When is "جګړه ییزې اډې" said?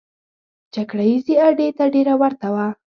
0.73-1.67